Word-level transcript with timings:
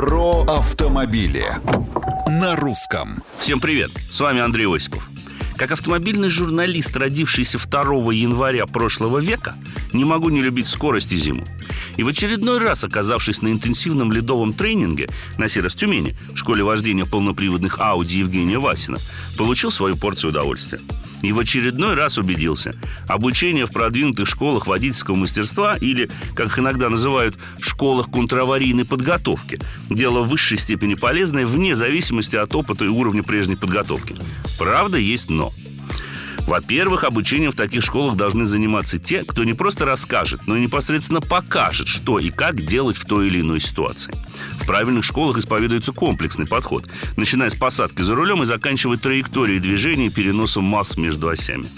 Про 0.00 0.44
автомобили 0.44 1.44
на 2.26 2.56
русском. 2.56 3.22
Всем 3.38 3.60
привет, 3.60 3.90
с 4.10 4.18
вами 4.18 4.40
Андрей 4.40 4.66
Осипов. 4.66 5.06
Как 5.58 5.72
автомобильный 5.72 6.30
журналист, 6.30 6.96
родившийся 6.96 7.58
2 7.58 8.10
января 8.14 8.64
прошлого 8.64 9.18
века, 9.18 9.56
не 9.92 10.06
могу 10.06 10.30
не 10.30 10.40
любить 10.40 10.68
скорость 10.68 11.12
и 11.12 11.16
зиму. 11.16 11.44
И 11.98 12.02
в 12.02 12.08
очередной 12.08 12.60
раз, 12.60 12.82
оказавшись 12.82 13.42
на 13.42 13.48
интенсивном 13.48 14.10
ледовом 14.10 14.54
тренинге 14.54 15.10
на 15.36 15.48
Серос 15.48 15.74
Тюмени 15.74 16.16
в 16.32 16.36
школе 16.38 16.64
вождения 16.64 17.04
полноприводных 17.04 17.78
Ауди 17.78 18.20
Евгения 18.20 18.58
Васина, 18.58 18.96
получил 19.36 19.70
свою 19.70 19.98
порцию 19.98 20.30
удовольствия. 20.30 20.80
И 21.22 21.32
в 21.32 21.38
очередной 21.38 21.94
раз 21.94 22.18
убедился, 22.18 22.74
обучение 23.06 23.66
в 23.66 23.72
продвинутых 23.72 24.26
школах 24.26 24.66
водительского 24.66 25.16
мастерства 25.16 25.76
или, 25.76 26.10
как 26.34 26.48
их 26.48 26.58
иногда 26.58 26.88
называют, 26.88 27.36
школах 27.60 28.10
контраварийной 28.10 28.84
подготовки, 28.84 29.58
дело 29.90 30.20
в 30.22 30.28
высшей 30.28 30.58
степени 30.58 30.94
полезное 30.94 31.46
вне 31.46 31.74
зависимости 31.74 32.36
от 32.36 32.54
опыта 32.54 32.84
и 32.84 32.88
уровня 32.88 33.22
прежней 33.22 33.56
подготовки. 33.56 34.16
Правда, 34.58 34.98
есть 34.98 35.30
но. 35.30 35.52
Во-первых, 36.46 37.04
обучением 37.04 37.52
в 37.52 37.54
таких 37.54 37.84
школах 37.84 38.16
должны 38.16 38.44
заниматься 38.44 38.98
те, 38.98 39.22
кто 39.24 39.44
не 39.44 39.54
просто 39.54 39.84
расскажет, 39.84 40.46
но 40.46 40.56
и 40.56 40.60
непосредственно 40.60 41.20
покажет, 41.20 41.86
что 41.86 42.18
и 42.18 42.30
как 42.30 42.64
делать 42.64 42.96
в 42.96 43.04
той 43.04 43.28
или 43.28 43.40
иной 43.40 43.60
ситуации. 43.60 44.12
Правильных 44.70 45.04
школах 45.04 45.36
исповедуется 45.36 45.90
комплексный 45.90 46.46
подход, 46.46 46.88
начиная 47.16 47.50
с 47.50 47.56
посадки 47.56 48.02
за 48.02 48.14
рулем 48.14 48.44
и 48.44 48.46
заканчивая 48.46 48.98
траекторией 48.98 49.58
движения 49.58 50.06
и 50.06 50.10
переносом 50.10 50.62
масс 50.62 50.96
между 50.96 51.28
осями. 51.28 51.68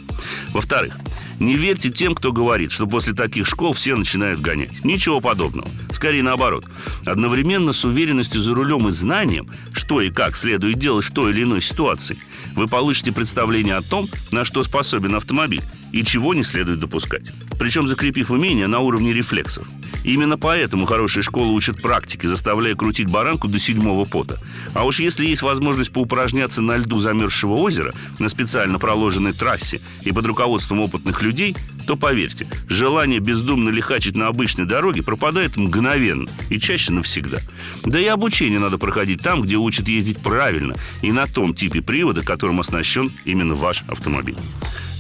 Во-вторых, 0.53 0.99
не 1.41 1.55
верьте 1.55 1.89
тем, 1.89 2.15
кто 2.15 2.33
говорит, 2.33 2.71
что 2.71 2.87
после 2.87 3.15
таких 3.15 3.47
школ 3.47 3.73
все 3.73 3.97
начинают 3.97 4.43
гонять. 4.43 4.85
Ничего 4.85 5.21
подобного. 5.21 5.67
Скорее 5.91 6.23
наоборот. 6.23 6.67
Одновременно 7.07 7.73
с 7.73 7.83
уверенностью 7.87 8.43
за 8.43 8.55
рулем 8.55 8.87
и 8.87 8.91
знанием, 8.91 9.49
что 9.73 10.03
и 10.03 10.11
как 10.11 10.37
следует 10.37 10.79
делать 10.79 11.07
в 11.07 11.15
той 11.15 11.33
или 11.33 11.45
иной 11.45 11.63
ситуации, 11.63 12.19
вы 12.55 12.69
получите 12.69 13.11
представление 13.11 13.77
о 13.77 13.83
том, 13.83 14.07
на 14.33 14.45
что 14.45 14.63
способен 14.63 15.15
автомобиль 15.15 15.63
и 15.93 16.05
чего 16.05 16.35
не 16.35 16.43
следует 16.43 16.79
допускать. 16.79 17.33
Причем 17.59 17.87
закрепив 17.87 18.31
умения 18.31 18.67
на 18.67 18.81
уровне 18.81 19.13
рефлексов. 19.13 19.67
Именно 20.05 20.37
поэтому 20.37 20.85
хорошие 20.85 21.23
школы 21.23 21.53
учат 21.53 21.81
практике, 21.81 22.27
заставляя 22.27 22.75
крутить 22.75 23.09
баранку 23.09 23.47
до 23.47 23.59
седьмого 23.59 24.05
пота. 24.05 24.41
А 24.75 24.85
уж 24.85 24.99
если 24.99 25.27
есть 25.27 25.43
возможность 25.43 25.93
поупражняться 25.93 26.61
на 26.61 26.77
льду 26.77 26.99
замерзшего 26.99 27.55
озера 27.55 27.95
на 28.19 28.29
специально 28.29 28.79
проложенной 28.79 29.33
трассе 29.33 29.81
и 30.03 30.13
под 30.13 30.27
руководством 30.27 30.81
опытных 30.81 31.23
людей, 31.23 31.57
то 31.87 31.97
поверьте, 31.97 32.49
желание 32.69 33.21
бездумно 33.21 33.71
лихачить 33.71 34.17
на 34.17 34.29
обычной 34.29 34.67
дороге 34.67 35.03
пропадает 35.03 35.57
мгновенно 35.57 36.29
и 36.49 36.59
чаще 36.59 36.93
навсегда. 36.93 37.39
Да 37.85 38.01
и 38.01 38.07
обучение 38.07 38.59
надо 38.59 38.79
проходить 38.79 39.23
там, 39.23 39.43
где 39.43 39.57
учат 39.57 39.89
ездить 39.89 40.23
правильно 40.23 40.75
и 41.01 41.13
на 41.13 41.27
том 41.27 41.55
типе 41.55 41.81
привода, 41.81 42.23
которым 42.23 42.61
оснащен 42.61 43.13
именно 43.25 43.55
ваш 43.55 43.85
автомобиль. 43.89 44.37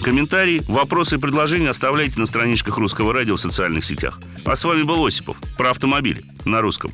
Комментарии, 0.03 0.63
вопросы 0.67 1.15
и 1.15 1.19
предложения 1.19 1.71
оставляйте 1.71 2.19
на 2.19 2.27
страничках 2.27 2.77
Русского 2.77 3.13
радио 3.13 3.37
в 3.37 3.41
социальных 3.41 3.85
сетях. 3.85 4.19
А 4.45 4.57
с 4.57 4.65
вами 4.65 4.83
был 4.83 5.07
Осипов 5.07 5.37
про 5.57 5.71
автомобили 5.71 6.25
на 6.45 6.61
русском. 6.61 6.93